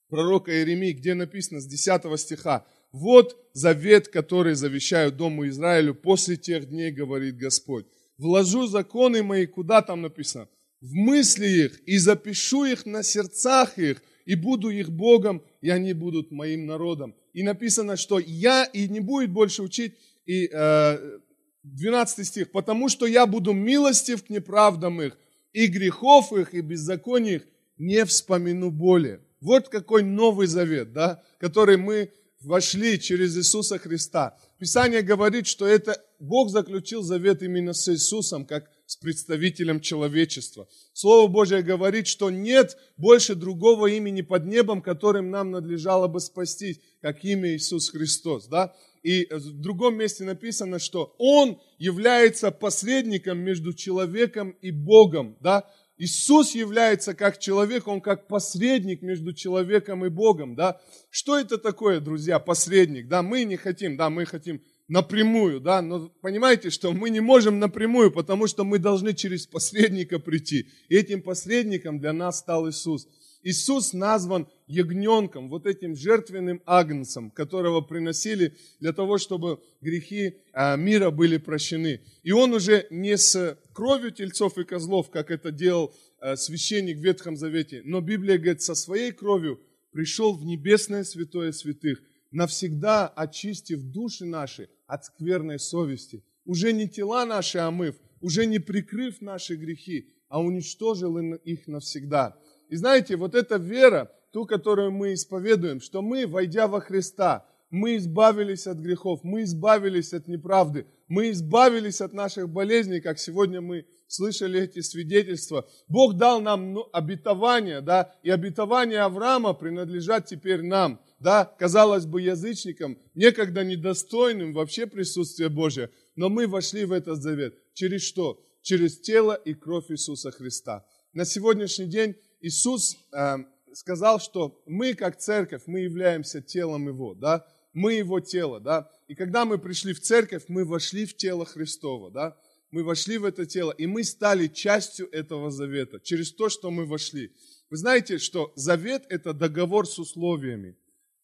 пророка 0.09 0.51
Иеремии, 0.51 0.91
где 0.91 1.13
написано 1.13 1.61
с 1.61 1.65
10 1.65 2.19
стиха, 2.19 2.65
«Вот 2.91 3.38
завет, 3.53 4.09
который 4.09 4.55
завещаю 4.55 5.09
Дому 5.13 5.47
Израилю 5.47 5.95
после 5.95 6.35
тех 6.35 6.67
дней, 6.67 6.91
говорит 6.91 7.38
Господь. 7.38 7.85
Вложу 8.17 8.67
законы 8.67 9.23
мои, 9.23 9.45
куда 9.45 9.81
там 9.81 10.01
написано? 10.01 10.50
В 10.81 10.93
мысли 10.93 11.47
их 11.47 11.79
и 11.85 11.97
запишу 11.97 12.65
их 12.65 12.85
на 12.85 13.03
сердцах 13.03 13.77
их, 13.77 14.01
и 14.25 14.35
буду 14.35 14.69
их 14.69 14.89
Богом, 14.89 15.43
и 15.61 15.69
они 15.69 15.93
будут 15.93 16.31
моим 16.31 16.65
народом. 16.65 17.15
И 17.33 17.43
написано, 17.43 17.97
что 17.97 18.19
я, 18.19 18.65
и 18.65 18.88
не 18.88 19.00
будет 19.00 19.31
больше 19.31 19.63
учить, 19.63 19.95
и 20.25 20.50
э, 20.51 21.19
12 21.63 22.27
стих, 22.27 22.51
потому 22.51 22.89
что 22.89 23.05
я 23.05 23.25
буду 23.25 23.53
милостив 23.53 24.23
к 24.23 24.29
неправдам 24.29 25.01
их, 25.01 25.17
и 25.53 25.67
грехов 25.67 26.33
их, 26.33 26.53
и 26.53 26.61
беззаконий 26.61 27.35
их 27.35 27.47
не 27.77 28.05
вспомину 28.05 28.71
более. 28.71 29.21
Вот 29.39 29.69
какой 29.69 30.03
новый 30.03 30.47
завет, 30.47 30.93
да, 30.93 31.23
который 31.39 31.77
мы 31.77 32.11
вошли 32.43 33.00
через 33.00 33.38
Иисуса 33.38 33.77
Христа. 33.77 34.38
Писание 34.60 35.01
говорит, 35.01 35.48
что 35.48 35.65
это 35.65 36.01
Бог 36.19 36.50
заключил 36.50 37.01
завет 37.01 37.41
именно 37.41 37.74
с 37.74 37.91
Иисусом, 37.91 38.45
как 38.45 38.69
с 38.86 38.95
представителем 38.95 39.79
человечества. 39.79 40.67
Слово 40.93 41.27
Божье 41.27 41.62
говорит, 41.62 42.07
что 42.07 42.29
нет 42.29 42.77
больше 42.98 43.36
другого 43.36 43.88
имени 43.88 44.21
под 44.21 44.45
небом, 44.45 44.81
которым 44.81 45.31
нам 45.31 45.51
надлежало 45.51 46.07
бы 46.07 46.19
спастись, 46.19 46.79
как 47.01 47.24
имя 47.24 47.55
Иисус 47.55 47.89
Христос. 47.89 48.48
Да? 48.48 48.75
И 49.01 49.27
в 49.31 49.60
другом 49.62 49.95
месте 49.95 50.24
написано, 50.25 50.77
что 50.77 51.15
Он 51.17 51.60
является 51.79 52.51
посредником 52.51 53.39
между 53.39 53.74
человеком 53.74 54.51
и 54.62 54.71
Богом. 54.71 55.38
Да? 55.39 55.67
Иисус 56.01 56.55
является 56.55 57.13
как 57.13 57.38
человек, 57.38 57.88
Он 57.88 58.01
как 58.01 58.27
посредник 58.27 59.03
между 59.03 59.34
человеком 59.34 60.03
и 60.03 60.10
Богом. 60.10 60.55
Да? 60.55 60.81
Что 61.12 61.38
это 61.38 61.60
такое, 61.60 62.00
друзья, 62.00 62.39
посредник? 62.39 63.08
Да, 63.08 63.22
мы 63.22 63.43
не 63.43 63.55
хотим, 63.55 63.98
да, 63.98 64.10
мы 64.10 64.25
хотим 64.25 64.63
напрямую, 64.88 65.60
да, 65.62 65.84
но 65.84 66.10
понимаете, 66.22 66.72
что 66.72 66.91
мы 66.91 67.12
не 67.12 67.20
можем 67.20 67.60
напрямую, 67.60 68.12
потому 68.12 68.48
что 68.48 68.63
мы 68.63 68.79
должны 68.79 69.13
через 69.13 69.46
посредника 69.46 70.17
прийти. 70.17 70.70
И 70.89 70.96
этим 70.96 71.22
посредником 71.22 72.00
для 72.00 72.13
нас 72.13 72.39
стал 72.39 72.67
Иисус. 72.67 73.08
Иисус 73.43 73.93
назван 73.93 74.48
ягненком, 74.67 75.50
вот 75.50 75.65
этим 75.65 75.95
жертвенным 75.95 76.62
агнцем, 76.65 77.31
которого 77.31 77.81
приносили 77.81 78.55
для 78.79 78.93
того, 78.93 79.17
чтобы 79.17 79.60
грехи 79.81 80.38
а, 80.53 80.75
мира 80.75 81.10
были 81.10 81.38
прощены. 81.38 82.01
И 82.24 82.31
он 82.31 82.53
уже 82.53 82.88
не 82.89 83.17
с 83.17 83.57
кровью 83.74 84.12
тельцов 84.12 84.57
и 84.57 84.63
козлов, 84.63 85.10
как 85.10 85.31
это 85.31 85.51
делал 85.51 85.93
а, 86.19 86.36
священник 86.36 86.98
в 86.98 87.01
Ветхом 87.01 87.36
Завете, 87.36 87.81
но 87.83 88.01
Библия 88.01 88.38
говорит, 88.38 88.62
со 88.62 88.75
своей 88.75 89.12
кровью 89.12 89.60
пришел 89.91 90.33
в 90.36 90.45
небесное 90.45 91.03
святое 91.03 91.51
святых, 91.51 92.01
навсегда 92.31 93.07
очистив 93.07 93.81
души 93.81 94.25
наши 94.25 94.69
от 94.88 95.05
скверной 95.05 95.60
совести, 95.60 96.24
уже 96.45 96.74
не 96.74 96.88
тела 96.88 97.25
наши 97.25 97.57
омыв, 97.57 97.95
уже 98.21 98.45
не 98.45 98.60
прикрыв 98.60 99.21
наши 99.21 99.55
грехи, 99.55 100.10
а 100.29 100.41
уничтожил 100.41 101.17
их 101.17 101.67
навсегда. 101.67 102.38
И 102.71 102.77
знаете, 102.77 103.17
вот 103.17 103.35
эта 103.35 103.57
вера, 103.57 104.09
ту, 104.31 104.45
которую 104.45 104.91
мы 104.91 105.13
исповедуем, 105.13 105.81
что 105.81 106.01
мы, 106.01 106.25
войдя 106.25 106.67
во 106.67 106.79
Христа, 106.79 107.45
мы 107.69 107.97
избавились 107.97 108.65
от 108.65 108.77
грехов, 108.77 109.19
мы 109.23 109.43
избавились 109.43 110.13
от 110.13 110.29
неправды, 110.29 110.85
мы 111.09 111.31
избавились 111.31 111.99
от 111.99 112.13
наших 112.13 112.49
болезней, 112.49 113.01
как 113.01 113.19
сегодня 113.19 113.59
мы 113.59 113.85
слышали 114.07 114.61
эти 114.61 114.79
свидетельства. 114.79 115.67
Бог 115.89 116.15
дал 116.15 116.39
нам 116.39 116.73
ну, 116.73 116.87
обетование, 116.93 117.81
да, 117.81 118.13
и 118.23 118.29
обетование 118.29 119.01
Авраама 119.01 119.53
принадлежат 119.53 120.27
теперь 120.27 120.61
нам, 120.61 121.01
да, 121.19 121.43
казалось 121.59 122.05
бы, 122.05 122.21
язычникам, 122.21 122.97
некогда 123.15 123.65
недостойным 123.65 124.53
вообще 124.53 124.87
присутствия 124.87 125.49
Божия, 125.49 125.89
но 126.15 126.29
мы 126.29 126.47
вошли 126.47 126.85
в 126.85 126.93
этот 126.93 127.21
завет. 127.21 127.53
Через 127.73 128.01
что? 128.03 128.41
Через 128.61 128.97
тело 128.97 129.33
и 129.33 129.53
кровь 129.53 129.91
Иисуса 129.91 130.31
Христа. 130.31 130.85
На 131.11 131.25
сегодняшний 131.25 131.87
день 131.87 132.15
Иисус 132.41 132.98
э, 133.13 133.38
сказал, 133.74 134.19
что 134.19 134.62
мы, 134.65 134.93
как 134.93 135.17
церковь, 135.17 135.63
мы 135.67 135.81
являемся 135.81 136.41
телом 136.41 136.88
Его, 136.88 137.13
да, 137.13 137.45
мы 137.74 137.93
Его 137.93 138.19
тело, 138.19 138.60
да, 138.60 138.89
и 139.07 139.15
когда 139.15 139.45
мы 139.45 139.57
пришли 139.57 139.93
в 139.93 140.01
церковь, 140.01 140.43
мы 140.48 140.65
вошли 140.65 141.05
в 141.05 141.15
тело 141.15 141.45
Христова, 141.45 142.12
да, 142.12 142.38
мы 142.71 142.83
вошли 142.83 143.17
в 143.17 143.25
это 143.25 143.45
тело, 143.45 143.71
и 143.71 143.86
мы 143.86 144.03
стали 144.03 144.48
частью 144.48 145.10
этого 145.12 145.51
завета, 145.51 146.00
через 146.00 146.31
то, 146.31 146.50
что 146.50 146.71
мы 146.71 146.86
вошли. 146.86 147.31
Вы 147.69 147.77
знаете, 147.77 148.17
что 148.17 148.51
завет– 148.55 149.05
это 149.10 149.33
договор 149.33 149.88
с 149.88 150.00
условиями. 150.00 150.75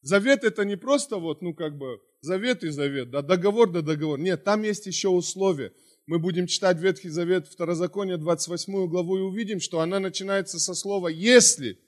Завет– 0.01 0.43
это 0.45 0.65
не 0.65 0.75
просто 0.75 1.17
вот, 1.17 1.41
ну, 1.41 1.53
как 1.53 1.77
бы, 1.77 2.01
завет 2.21 2.63
и 2.63 2.69
завет, 2.69 3.09
да, 3.11 3.21
договор 3.21 3.71
да 3.71 3.81
договор. 3.81 4.19
Нет, 4.19 4.43
там 4.43 4.63
есть 4.63 4.85
еще 4.85 5.09
условия 5.09 5.73
мы 6.07 6.19
будем 6.19 6.47
читать 6.47 6.79
Ветхий 6.79 7.09
Завет, 7.09 7.47
Второзаконие, 7.47 8.15
28 8.15 8.87
главу, 8.87 9.17
и 9.17 9.21
увидим, 9.21 9.59
что 9.59 9.81
она 9.81 9.99
начинается 9.99 10.57
со 10.57 10.73
слова 10.73 11.09
«если». 11.09 11.79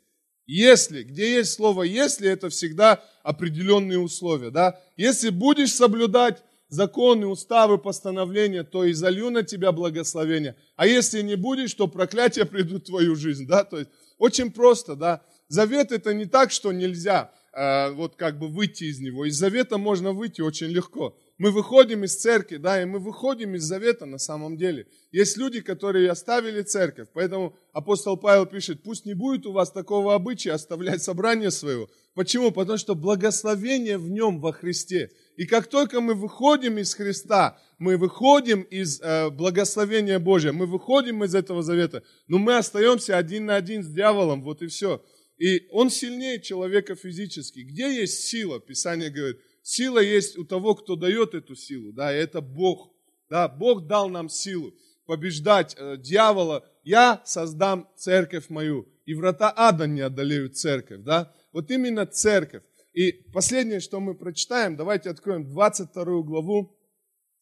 Если, 0.46 1.04
где 1.04 1.36
есть 1.36 1.54
слово 1.54 1.84
«если», 1.84 2.30
это 2.30 2.50
всегда 2.50 3.04
определенные 3.24 3.98
условия. 3.98 4.50
Да? 4.50 4.80
Если 4.98 5.30
будешь 5.30 5.72
соблюдать 5.72 6.44
законы, 6.68 7.28
уставы, 7.28 7.78
постановления, 7.78 8.64
то 8.64 8.84
и 8.84 8.92
залью 8.92 9.30
на 9.30 9.44
тебя 9.44 9.72
благословение. 9.72 10.56
А 10.76 10.86
если 10.86 11.22
не 11.22 11.36
будешь, 11.36 11.74
то 11.74 11.88
проклятие 11.88 12.46
придут 12.46 12.84
в 12.84 12.88
твою 12.88 13.16
жизнь. 13.16 13.48
Да? 13.48 13.64
То 13.64 13.80
есть 13.80 13.92
очень 14.18 14.52
просто. 14.52 14.96
Да? 14.96 15.22
Завет 15.48 15.92
это 15.92 16.14
не 16.14 16.26
так, 16.26 16.52
что 16.52 16.74
нельзя 16.74 17.32
э, 17.54 17.92
вот 17.92 18.16
как 18.16 18.38
бы 18.38 18.48
выйти 18.48 18.86
из 18.86 19.00
него. 19.00 19.26
Из 19.26 19.38
завета 19.38 19.78
можно 19.78 20.12
выйти 20.12 20.42
очень 20.42 20.68
легко 20.68 21.16
мы 21.40 21.52
выходим 21.52 22.04
из 22.04 22.18
церкви, 22.18 22.58
да, 22.58 22.82
и 22.82 22.86
мы 22.86 23.00
выходим 23.00 23.56
из 23.56 23.64
завета 23.64 24.06
на 24.06 24.18
самом 24.18 24.58
деле. 24.58 24.88
Есть 25.12 25.38
люди, 25.38 25.62
которые 25.62 26.12
оставили 26.12 26.62
церковь, 26.62 27.08
поэтому 27.14 27.56
апостол 27.72 28.18
Павел 28.18 28.46
пишет, 28.46 28.84
пусть 28.84 29.06
не 29.06 29.14
будет 29.14 29.46
у 29.46 29.54
вас 29.54 29.72
такого 29.72 30.14
обычая 30.14 30.52
оставлять 30.52 31.02
собрание 31.02 31.50
своего. 31.50 31.90
Почему? 32.14 32.52
Потому 32.52 32.78
что 32.78 32.94
благословение 32.94 33.98
в 33.98 34.12
нем 34.12 34.42
во 34.42 34.52
Христе. 34.52 35.12
И 35.38 35.46
как 35.46 35.68
только 35.68 36.02
мы 36.02 36.14
выходим 36.14 36.78
из 36.78 36.94
Христа, 36.94 37.58
мы 37.78 37.96
выходим 37.96 38.62
из 38.64 39.00
э, 39.00 39.30
благословения 39.30 40.20
Божия, 40.20 40.52
мы 40.52 40.66
выходим 40.66 41.24
из 41.24 41.34
этого 41.34 41.64
завета, 41.64 42.04
но 42.28 42.38
мы 42.38 42.58
остаемся 42.58 43.18
один 43.18 43.46
на 43.46 43.56
один 43.56 43.82
с 43.82 43.88
дьяволом, 43.88 44.44
вот 44.44 44.62
и 44.62 44.68
все. 44.68 45.02
И 45.38 45.68
он 45.72 45.90
сильнее 45.90 46.42
человека 46.42 46.96
физически. 46.96 47.60
Где 47.60 48.02
есть 48.02 48.26
сила? 48.28 48.60
Писание 48.60 49.10
говорит, 49.10 49.40
Сила 49.62 50.00
есть 50.00 50.38
у 50.38 50.46
того, 50.46 50.76
кто 50.76 50.96
дает 50.96 51.34
эту 51.34 51.56
силу, 51.56 51.92
да, 51.92 52.16
и 52.16 52.20
это 52.20 52.42
Бог. 52.42 52.92
Да, 53.30 53.48
Бог 53.48 53.88
дал 53.88 54.10
нам 54.10 54.30
силу 54.30 54.74
побеждать 55.06 55.76
э, 55.78 55.98
дьявола. 55.98 56.68
Я 56.84 57.22
создам 57.26 57.88
церковь 57.96 58.50
мою, 58.50 58.88
и 59.06 59.14
врата 59.14 59.54
ада 59.56 59.88
не 59.88 60.02
одолеют 60.02 60.58
церковь, 60.58 61.02
да. 61.04 61.34
Вот 61.52 61.72
именно 61.72 62.06
церковь. 62.06 62.64
И 62.94 63.12
последнее, 63.34 63.80
что 63.80 64.00
мы 64.00 64.16
прочитаем, 64.16 64.76
давайте 64.76 65.10
откроем 65.10 65.48
22 65.48 66.22
главу 66.24 66.78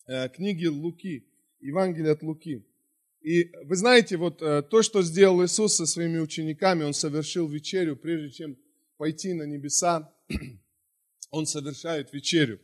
э, 0.08 0.30
книги 0.30 0.66
Луки, 0.66 1.28
Евангелие 1.60 2.12
от 2.12 2.22
Луки. 2.22 2.66
И 3.22 3.52
вы 3.66 3.76
знаете, 3.76 4.18
вот 4.18 4.42
э, 4.42 4.62
то, 4.62 4.82
что 4.82 5.02
сделал 5.02 5.44
Иисус 5.44 5.76
со 5.76 5.86
своими 5.86 6.20
учениками, 6.20 6.84
Он 6.84 6.94
совершил 6.94 7.48
вечерю, 7.48 7.96
прежде 7.96 8.32
чем 8.32 8.58
пойти 8.98 9.34
на 9.34 9.44
небеса 9.44 10.14
он 11.30 11.46
совершает 11.46 12.14
вечерю. 12.14 12.60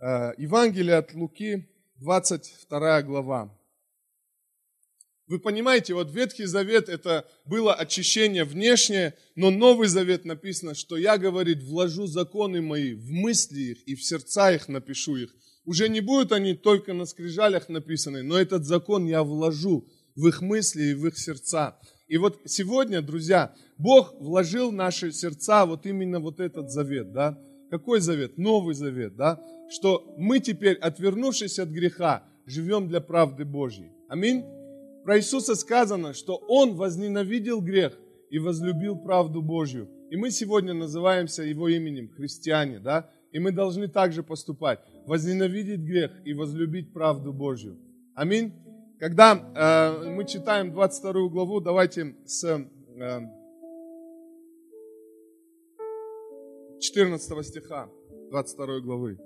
Э, 0.00 0.32
Евангелие 0.38 0.96
от 0.96 1.14
Луки, 1.14 1.68
22 1.96 3.02
глава. 3.02 3.58
Вы 5.26 5.38
понимаете, 5.38 5.94
вот 5.94 6.12
Ветхий 6.12 6.44
Завет 6.44 6.90
это 6.90 7.26
было 7.46 7.74
очищение 7.74 8.44
внешнее, 8.44 9.14
но 9.36 9.50
Новый 9.50 9.88
Завет 9.88 10.26
написано, 10.26 10.74
что 10.74 10.96
я, 10.98 11.16
говорит, 11.16 11.62
вложу 11.62 12.06
законы 12.06 12.60
мои 12.60 12.92
в 12.92 13.10
мысли 13.10 13.60
их 13.60 13.88
и 13.88 13.94
в 13.94 14.04
сердца 14.04 14.52
их 14.52 14.68
напишу 14.68 15.16
их. 15.16 15.34
Уже 15.64 15.88
не 15.88 16.02
будут 16.02 16.32
они 16.32 16.54
только 16.54 16.92
на 16.92 17.06
скрижалях 17.06 17.70
написаны, 17.70 18.22
но 18.22 18.38
этот 18.38 18.66
закон 18.66 19.06
я 19.06 19.22
вложу 19.22 19.88
в 20.14 20.28
их 20.28 20.42
мысли 20.42 20.90
и 20.90 20.94
в 20.94 21.06
их 21.06 21.18
сердца. 21.18 21.78
И 22.06 22.18
вот 22.18 22.40
сегодня, 22.44 23.00
друзья, 23.00 23.54
Бог 23.78 24.14
вложил 24.20 24.70
в 24.70 24.74
наши 24.74 25.10
сердца 25.12 25.64
вот 25.64 25.86
именно 25.86 26.20
вот 26.20 26.38
этот 26.38 26.70
завет, 26.70 27.12
да? 27.12 27.38
Какой 27.70 28.00
завет? 28.00 28.36
Новый 28.36 28.74
завет, 28.74 29.16
да? 29.16 29.42
Что 29.70 30.14
мы 30.18 30.38
теперь, 30.38 30.76
отвернувшись 30.76 31.58
от 31.58 31.70
греха, 31.70 32.24
живем 32.46 32.88
для 32.88 33.00
правды 33.00 33.44
Божьей. 33.44 33.90
Аминь. 34.08 34.44
Про 35.02 35.18
Иисуса 35.18 35.54
сказано, 35.54 36.12
что 36.12 36.36
Он 36.48 36.74
возненавидел 36.74 37.60
грех 37.60 37.98
и 38.30 38.38
возлюбил 38.38 38.96
правду 38.96 39.40
Божью. 39.40 39.88
И 40.10 40.16
мы 40.16 40.30
сегодня 40.30 40.74
называемся 40.74 41.42
Его 41.42 41.68
именем 41.68 42.08
христиане, 42.10 42.80
да? 42.80 43.10
И 43.32 43.38
мы 43.38 43.50
должны 43.50 43.88
также 43.88 44.22
поступать. 44.22 44.80
Возненавидеть 45.06 45.80
грех 45.80 46.12
и 46.24 46.34
возлюбить 46.34 46.92
правду 46.92 47.32
Божью. 47.32 47.78
Аминь. 48.14 48.52
Когда 49.04 49.34
э, 49.34 50.08
мы 50.08 50.24
читаем 50.24 50.72
22 50.72 51.28
главу, 51.28 51.60
давайте 51.60 52.16
с 52.24 52.42
э, 52.42 53.20
14 56.80 57.46
стиха 57.46 57.90
22 58.30 58.80
главы. 58.80 59.18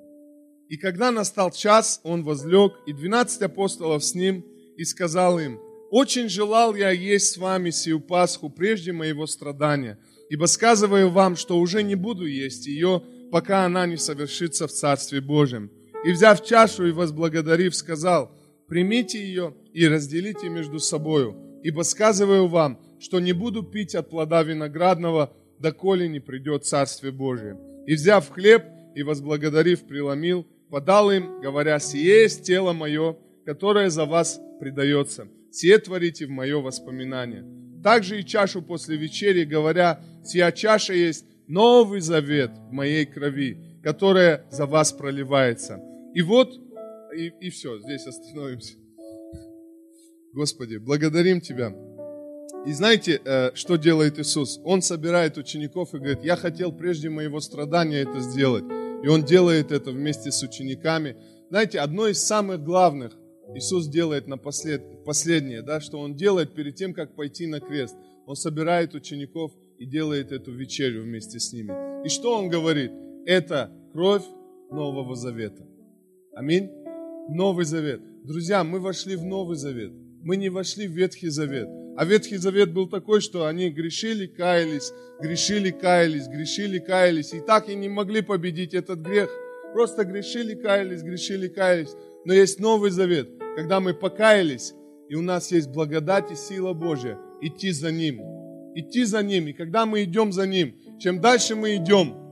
«И 0.69 0.77
когда 0.77 1.13
настал 1.13 1.53
час, 1.53 2.01
он 2.03 2.25
возлег, 2.25 2.73
и 2.87 2.93
двенадцать 2.93 3.43
апостолов 3.43 4.03
с 4.03 4.17
ним, 4.17 4.45
и 4.77 4.85
сказал 4.85 5.39
им, 5.39 5.61
Очень 5.93 6.29
желал 6.29 6.75
я 6.75 6.91
есть 6.91 7.35
с 7.35 7.37
вами 7.37 7.71
сию 7.71 8.01
Пасху 8.01 8.51
прежде 8.51 8.91
моего 8.91 9.29
страдания, 9.29 9.97
ибо 10.29 10.47
сказываю 10.47 11.09
вам, 11.09 11.37
что 11.37 11.57
уже 11.57 11.85
не 11.85 11.95
буду 11.95 12.27
есть 12.27 12.67
ее, 12.67 13.05
пока 13.31 13.65
она 13.65 13.87
не 13.87 13.97
совершится 13.97 14.67
в 14.67 14.73
Царстве 14.73 15.21
Божьем. 15.21 15.71
И 16.05 16.11
взяв 16.11 16.45
чашу 16.45 16.89
и 16.89 16.91
возблагодарив, 16.91 17.77
сказал, 17.77 18.33
примите 18.69 19.19
ее 19.19 19.55
и 19.73 19.89
разделите 19.89 20.49
между 20.49 20.79
собою, 20.79 21.61
ибо 21.63 21.83
сказываю 21.83 22.47
вам, 22.47 22.79
что 23.01 23.21
не 23.21 23.33
буду 23.33 23.63
пить 23.63 23.95
от 23.95 24.11
плода 24.11 24.43
виноградного, 24.43 25.33
доколе 25.59 26.09
не 26.09 26.21
придет 26.21 26.65
Царствие 26.65 27.13
Божие. 27.13 27.59
И 27.87 27.95
взяв 27.95 28.29
хлеб 28.29 28.65
и 28.95 29.03
возблагодарив, 29.03 29.87
преломил, 29.87 30.47
подал 30.71 31.11
им, 31.11 31.41
говоря, 31.41 31.79
сие 31.79 32.23
есть 32.23 32.45
тело 32.45 32.73
мое, 32.73 33.17
которое 33.47 33.91
за 33.91 34.05
вас 34.05 34.41
предается. 34.61 35.29
Сие 35.51 35.79
творите 35.79 36.27
в 36.27 36.31
мое 36.31 36.61
воспоминание. 36.61 37.45
Также 37.83 38.21
и 38.21 38.25
чашу 38.25 38.61
после 38.61 38.97
вечери, 38.97 39.45
говоря, 39.45 40.01
сия 40.25 40.51
чаша 40.53 40.93
есть 40.93 41.25
новый 41.47 42.01
завет 42.01 42.51
в 42.69 42.73
моей 42.73 43.07
крови, 43.07 43.57
которая 43.83 44.45
за 44.51 44.67
вас 44.67 44.93
проливается. 44.93 45.81
И 46.15 46.23
вот, 46.23 46.68
и, 47.15 47.33
и 47.41 47.51
все, 47.51 47.79
здесь 47.81 48.07
остановимся. 48.07 48.75
Господи, 50.33 50.77
благодарим 50.77 51.41
Тебя. 51.41 51.75
И 52.67 52.73
знаете, 52.73 53.21
э, 53.25 53.51
что 53.55 53.77
делает 53.77 54.19
Иисус? 54.19 54.61
Он 54.65 54.83
собирает 54.83 55.39
учеников 55.39 55.95
и 55.95 55.99
говорит, 55.99 56.23
я 56.23 56.37
хотел 56.37 56.73
прежде 56.73 57.09
моего 57.09 57.41
страдания 57.41 57.99
это 57.99 58.21
сделать. 58.21 58.65
И 59.03 59.09
Он 59.09 59.25
делает 59.25 59.73
это 59.73 59.91
вместе 59.91 60.31
с 60.31 60.43
учениками. 60.43 61.17
Знаете, 61.51 61.81
одно 61.81 62.09
из 62.09 62.19
самых 62.19 62.63
главных 62.63 63.17
Иисус 63.55 63.87
делает 63.87 64.27
напослед, 64.27 64.83
последнее, 65.05 65.63
да, 65.63 65.81
что 65.81 65.99
Он 65.99 66.15
делает 66.15 66.55
перед 66.55 66.75
тем, 66.75 66.93
как 66.93 67.15
пойти 67.15 67.47
на 67.47 67.61
крест. 67.61 67.97
Он 68.27 68.37
собирает 68.37 68.95
учеников 68.95 69.53
и 69.79 69.87
делает 69.87 70.33
эту 70.33 70.53
вечерю 70.53 71.05
вместе 71.05 71.39
с 71.39 71.53
ними. 71.53 71.73
И 72.05 72.09
что 72.09 72.37
Он 72.37 72.49
говорит? 72.49 72.93
Это 73.25 73.73
кровь 73.93 74.25
Нового 74.71 75.15
Завета. 75.17 75.67
Аминь. 76.35 76.71
Новый 77.29 77.67
Завет. 77.67 78.01
Друзья, 78.25 78.65
мы 78.65 78.81
вошли 78.81 79.15
в 79.15 79.25
Новый 79.25 79.57
Завет. 79.57 79.93
Мы 80.23 80.37
не 80.37 80.49
вошли 80.49 80.89
в 80.89 80.93
Ветхий 80.93 81.29
Завет. 81.29 81.69
А 81.97 82.05
Ветхий 82.05 82.39
Завет 82.39 82.73
был 82.73 82.89
такой, 82.89 83.21
что 83.21 83.47
они 83.47 83.69
грешили, 83.69 84.27
каялись, 84.27 84.93
грешили, 85.21 85.71
каялись, 85.71 86.27
грешили, 86.27 86.79
каялись. 86.79 87.35
И 87.35 87.41
так 87.41 87.69
и 87.69 87.75
не 87.75 87.89
могли 87.89 88.23
победить 88.23 88.73
этот 88.73 89.01
грех. 89.01 89.31
Просто 89.75 90.05
грешили, 90.05 90.55
каялись, 90.55 91.03
грешили, 91.03 91.49
каялись. 91.49 91.95
Но 92.25 92.33
есть 92.33 92.61
Новый 92.61 92.91
Завет, 92.91 93.29
когда 93.57 93.81
мы 93.81 93.93
покаялись, 93.93 94.73
и 95.09 95.15
у 95.15 95.23
нас 95.23 95.53
есть 95.53 95.69
благодать 95.69 96.31
и 96.31 96.35
сила 96.35 96.73
Божья 96.73 97.19
идти 97.43 97.73
за 97.73 97.93
Ним. 97.93 98.21
Идти 98.75 99.05
за 99.05 99.23
Ним. 99.23 99.49
И 99.49 99.53
когда 99.53 99.85
мы 99.85 100.05
идем 100.05 100.33
за 100.33 100.47
Ним, 100.47 100.75
чем 100.99 101.21
дальше 101.21 101.57
мы 101.57 101.77
идем 101.77 102.28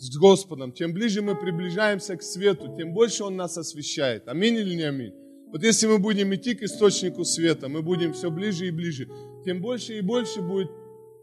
с 0.00 0.16
Господом, 0.16 0.72
чем 0.72 0.94
ближе 0.94 1.20
мы 1.20 1.34
приближаемся 1.36 2.16
к 2.16 2.22
свету, 2.22 2.74
тем 2.74 2.94
больше 2.94 3.22
Он 3.22 3.36
нас 3.36 3.58
освещает. 3.58 4.28
Аминь 4.28 4.56
или 4.56 4.74
не 4.74 4.84
аминь? 4.84 5.12
Вот 5.52 5.62
если 5.62 5.86
мы 5.86 5.98
будем 5.98 6.34
идти 6.34 6.54
к 6.54 6.62
источнику 6.62 7.24
света, 7.24 7.68
мы 7.68 7.82
будем 7.82 8.14
все 8.14 8.30
ближе 8.30 8.68
и 8.68 8.70
ближе, 8.70 9.08
тем 9.44 9.60
больше 9.60 9.98
и 9.98 10.00
больше 10.00 10.40
будет 10.40 10.70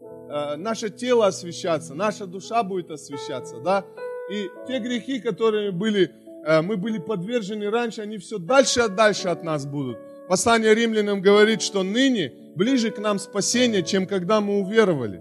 э, 0.00 0.54
наше 0.56 0.90
тело 0.90 1.26
освещаться, 1.26 1.94
наша 1.94 2.26
душа 2.26 2.62
будет 2.62 2.92
освещаться, 2.92 3.58
да? 3.58 3.84
И 4.30 4.48
те 4.68 4.78
грехи, 4.78 5.18
которые 5.18 5.72
были, 5.72 6.12
э, 6.46 6.62
мы 6.62 6.76
были 6.76 6.98
подвержены 6.98 7.70
раньше, 7.70 8.02
они 8.02 8.18
все 8.18 8.38
дальше 8.38 8.80
и 8.80 8.88
дальше 8.88 9.26
от 9.26 9.42
нас 9.42 9.66
будут. 9.66 9.98
Послание 10.28 10.72
римлянам 10.72 11.20
говорит, 11.20 11.62
что 11.62 11.82
ныне 11.82 12.32
ближе 12.54 12.92
к 12.92 12.98
нам 12.98 13.18
спасение, 13.18 13.82
чем 13.82 14.06
когда 14.06 14.40
мы 14.40 14.60
уверовали. 14.60 15.20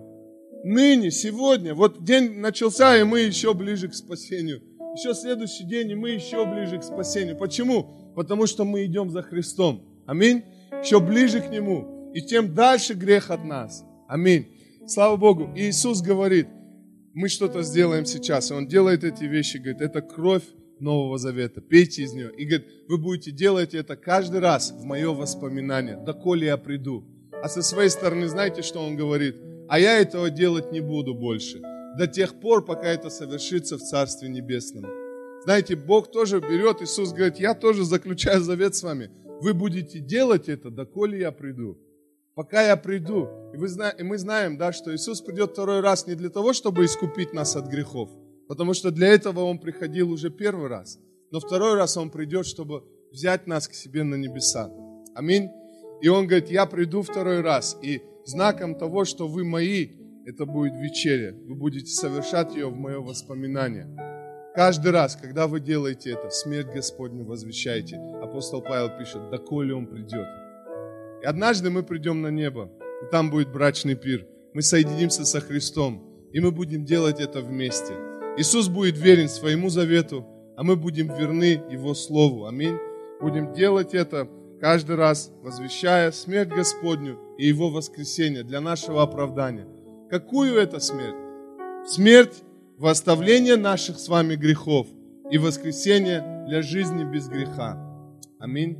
Ныне, 0.64 1.12
сегодня, 1.12 1.74
вот 1.74 2.04
день 2.04 2.40
начался, 2.40 2.98
и 2.98 3.04
мы 3.04 3.22
еще 3.22 3.54
ближе 3.54 3.88
к 3.88 3.94
спасению. 3.94 4.62
Еще 4.96 5.14
следующий 5.14 5.64
день, 5.64 5.92
и 5.92 5.96
мы 5.96 6.12
еще 6.12 6.46
ближе 6.46 6.80
к 6.80 6.84
спасению. 6.84 7.38
Почему? 7.38 8.08
потому 8.18 8.48
что 8.48 8.66
мы 8.66 8.84
идем 8.86 9.12
за 9.12 9.22
Христом. 9.22 9.84
Аминь. 10.08 10.44
Еще 10.84 11.00
ближе 11.00 11.40
к 11.40 11.52
Нему. 11.52 12.12
И 12.16 12.22
тем 12.24 12.56
дальше 12.56 12.96
грех 12.96 13.30
от 13.30 13.46
нас. 13.46 13.86
Аминь. 14.08 14.48
Слава 14.88 15.18
Богу. 15.18 15.54
И 15.56 15.70
Иисус 15.70 16.02
говорит, 16.02 16.48
мы 17.14 17.30
что-то 17.30 17.62
сделаем 17.62 18.08
сейчас. 18.08 18.50
И 18.50 18.56
Он 18.56 18.68
делает 18.68 19.04
эти 19.04 19.26
вещи, 19.26 19.58
говорит, 19.58 19.82
это 19.82 20.02
кровь 20.02 20.42
Нового 20.80 21.20
Завета. 21.20 21.62
Пейте 21.62 22.02
из 22.02 22.14
нее. 22.14 22.32
И 22.36 22.46
говорит, 22.46 22.66
вы 22.88 22.98
будете 22.98 23.30
делать 23.30 23.76
это 23.76 23.96
каждый 23.96 24.40
раз 24.40 24.72
в 24.72 24.84
мое 24.84 25.14
воспоминание, 25.14 25.96
доколе 25.96 26.48
я 26.48 26.58
приду. 26.58 27.06
А 27.44 27.48
со 27.48 27.62
своей 27.62 27.90
стороны, 27.90 28.28
знаете, 28.28 28.64
что 28.64 28.84
Он 28.84 28.96
говорит? 28.96 29.36
А 29.70 29.80
я 29.80 30.00
этого 30.00 30.30
делать 30.30 30.72
не 30.72 30.82
буду 30.82 31.14
больше. 31.14 31.62
До 31.98 32.08
тех 32.08 32.40
пор, 32.40 32.64
пока 32.64 32.88
это 32.88 33.10
совершится 33.10 33.78
в 33.78 33.82
Царстве 33.82 34.30
Небесном. 34.30 34.86
Знаете, 35.44 35.76
Бог 35.76 36.12
тоже 36.12 36.40
берет, 36.40 36.82
Иисус 36.82 37.12
говорит, 37.12 37.40
я 37.40 37.54
тоже 37.54 37.84
заключаю 37.84 38.42
завет 38.42 38.76
с 38.76 38.84
вами. 38.84 39.10
Вы 39.42 39.54
будете 39.54 40.00
делать 40.00 40.50
это, 40.50 40.70
доколе 40.70 41.20
я 41.20 41.32
приду. 41.32 41.78
Пока 42.36 42.62
я 42.68 42.78
приду. 42.78 43.28
И, 43.54 43.58
вы, 43.58 43.68
и 43.98 44.04
мы 44.04 44.18
знаем, 44.18 44.58
да, 44.58 44.72
что 44.72 44.96
Иисус 44.96 45.22
придет 45.22 45.52
второй 45.52 45.80
раз 45.80 46.06
не 46.06 46.16
для 46.16 46.30
того, 46.30 46.54
чтобы 46.54 46.86
искупить 46.86 47.34
нас 47.34 47.56
от 47.56 47.68
грехов, 47.68 48.10
потому 48.48 48.74
что 48.74 48.92
для 48.92 49.08
этого 49.08 49.42
Он 49.42 49.58
приходил 49.58 50.12
уже 50.12 50.30
первый 50.30 50.68
раз. 50.68 51.00
Но 51.32 51.40
второй 51.40 51.76
раз 51.76 51.98
Он 51.98 52.10
придет, 52.10 52.46
чтобы 52.46 52.84
взять 53.12 53.48
нас 53.48 53.68
к 53.68 53.74
себе 53.74 54.04
на 54.04 54.16
небеса. 54.16 54.72
Аминь. 55.16 55.50
И 56.02 56.10
Он 56.10 56.28
говорит, 56.28 56.52
я 56.52 56.66
приду 56.68 57.02
второй 57.02 57.42
раз. 57.42 57.78
И 57.82 58.02
знаком 58.28 58.76
того, 58.76 59.06
что 59.06 59.28
вы 59.28 59.44
мои, 59.44 59.90
это 60.26 60.46
будет 60.46 60.74
вечеря. 60.76 61.34
Вы 61.48 61.56
будете 61.56 61.88
совершать 61.88 62.54
ее 62.56 62.68
в 62.68 62.76
мое 62.76 63.00
воспоминание. 63.00 63.88
Каждый 64.54 64.92
раз, 64.92 65.16
когда 65.16 65.48
вы 65.48 65.60
делаете 65.60 66.12
это, 66.12 66.30
смерть 66.30 66.68
Господню 66.74 67.24
возвещайте. 67.24 67.98
Апостол 68.22 68.62
Павел 68.62 68.90
пишет, 68.98 69.30
доколе 69.30 69.74
Он 69.74 69.88
придет. 69.88 70.28
И 71.22 71.26
однажды 71.26 71.70
мы 71.70 71.84
придем 71.84 72.22
на 72.22 72.30
небо, 72.30 72.70
и 73.04 73.12
там 73.12 73.30
будет 73.30 73.52
брачный 73.52 73.96
пир. 73.96 74.28
Мы 74.54 74.62
соединимся 74.62 75.26
со 75.26 75.40
Христом, 75.40 76.04
и 76.34 76.40
мы 76.40 76.52
будем 76.52 76.86
делать 76.86 77.20
это 77.20 77.42
вместе. 77.42 77.94
Иисус 78.38 78.68
будет 78.68 78.98
верен 78.98 79.30
своему 79.30 79.70
завету, 79.70 80.26
а 80.58 80.64
мы 80.64 80.76
будем 80.76 81.08
верны 81.08 81.62
Его 81.72 81.94
Слову. 81.94 82.48
Аминь. 82.48 82.78
Будем 83.22 83.54
делать 83.54 83.94
это 83.94 84.28
каждый 84.60 84.96
раз, 84.96 85.32
возвещая 85.42 86.12
смерть 86.12 86.50
Господню 86.50 87.20
и 87.38 87.48
Его 87.48 87.70
воскресение 87.70 88.44
для 88.44 88.62
нашего 88.62 89.04
оправдания. 89.04 89.68
Какую 90.10 90.56
это 90.56 90.80
смерть? 90.80 91.16
Смерть 91.86 92.44
в 92.78 92.86
оставление 92.88 93.56
наших 93.56 94.00
с 94.00 94.08
вами 94.08 94.36
грехов 94.36 94.88
и 95.32 95.38
воскресение 95.38 96.46
для 96.48 96.62
жизни 96.62 97.04
без 97.04 97.28
греха. 97.28 97.78
Аминь. 98.40 98.78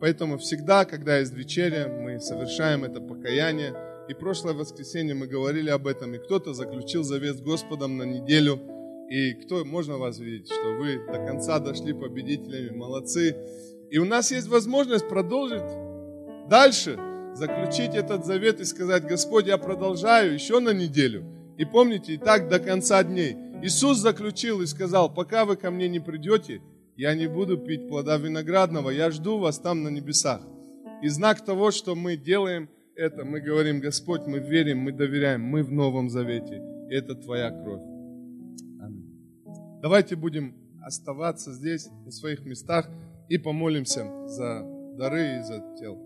Поэтому 0.00 0.38
всегда, 0.38 0.84
когда 0.84 1.18
есть 1.18 1.34
вечеря, 1.34 1.88
мы 1.88 2.20
совершаем 2.20 2.84
это 2.84 3.00
покаяние. 3.00 3.74
И 4.08 4.14
прошлое 4.14 4.54
воскресенье 4.54 5.14
мы 5.14 5.26
говорили 5.26 5.68
об 5.70 5.86
этом, 5.86 6.14
и 6.14 6.18
кто-то 6.18 6.54
заключил 6.54 7.04
завет 7.04 7.36
с 7.36 7.42
Господом 7.42 7.98
на 7.98 8.04
неделю. 8.04 8.58
И 9.10 9.34
кто, 9.34 9.64
можно 9.64 9.98
вас 9.98 10.18
видеть, 10.18 10.46
что 10.46 10.78
вы 10.78 11.04
до 11.06 11.24
конца 11.26 11.58
дошли 11.58 11.92
победителями, 11.92 12.74
молодцы. 12.74 13.36
И 13.90 13.98
у 13.98 14.04
нас 14.04 14.30
есть 14.30 14.48
возможность 14.48 15.08
продолжить 15.08 15.62
дальше, 16.48 16.98
заключить 17.34 17.94
этот 17.94 18.24
завет 18.24 18.60
и 18.60 18.64
сказать, 18.64 19.04
Господь, 19.04 19.46
я 19.46 19.58
продолжаю 19.58 20.32
еще 20.32 20.60
на 20.60 20.72
неделю. 20.72 21.24
И 21.58 21.64
помните, 21.64 22.14
и 22.14 22.16
так 22.16 22.48
до 22.48 22.60
конца 22.60 23.02
дней. 23.02 23.36
Иисус 23.62 23.98
заключил 23.98 24.62
и 24.62 24.66
сказал, 24.66 25.12
пока 25.12 25.44
вы 25.44 25.56
ко 25.56 25.70
мне 25.70 25.88
не 25.88 26.00
придете, 26.00 26.62
я 26.96 27.14
не 27.14 27.26
буду 27.26 27.58
пить 27.58 27.88
плода 27.88 28.16
виноградного, 28.16 28.90
я 28.90 29.10
жду 29.10 29.38
вас 29.38 29.58
там 29.58 29.82
на 29.82 29.88
небесах. 29.88 30.40
И 31.02 31.08
знак 31.08 31.44
того, 31.44 31.70
что 31.70 31.94
мы 31.94 32.16
делаем 32.16 32.68
это, 32.94 33.24
мы 33.24 33.40
говорим, 33.40 33.80
Господь, 33.80 34.26
мы 34.26 34.38
верим, 34.38 34.78
мы 34.78 34.92
доверяем, 34.92 35.42
мы 35.42 35.62
в 35.62 35.72
Новом 35.72 36.10
Завете. 36.10 36.62
Это 36.90 37.14
Твоя 37.14 37.50
кровь. 37.50 37.82
Аминь. 38.80 39.80
Давайте 39.82 40.16
будем 40.16 40.54
оставаться 40.82 41.52
здесь, 41.52 41.88
на 42.04 42.10
своих 42.10 42.44
местах, 42.44 42.88
и 43.30 43.38
помолимся 43.38 44.04
за 44.26 44.62
дары 44.98 45.38
и 45.38 45.42
за 45.42 45.60
тело. 45.78 45.98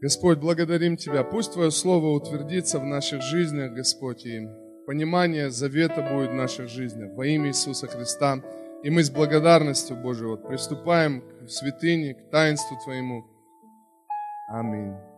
Господь, 0.00 0.38
благодарим 0.38 0.96
Тебя. 0.96 1.24
Пусть 1.24 1.52
Твое 1.54 1.70
Слово 1.70 2.14
утвердится 2.14 2.78
в 2.78 2.84
наших 2.84 3.22
жизнях, 3.22 3.72
Господь, 3.72 4.24
и 4.24 4.46
понимание 4.86 5.50
завета 5.50 6.02
будет 6.02 6.30
в 6.30 6.34
наших 6.34 6.68
жизнях 6.68 7.14
во 7.14 7.26
имя 7.26 7.48
Иисуса 7.48 7.86
Христа. 7.86 8.42
И 8.82 8.90
мы 8.90 9.02
с 9.02 9.10
благодарностью, 9.10 9.96
Божией, 9.96 10.28
вот 10.28 10.46
приступаем 10.46 11.22
к 11.44 11.50
святыне, 11.50 12.14
к 12.14 12.30
таинству 12.30 12.78
Твоему. 12.84 13.24
Аминь. 14.48 15.09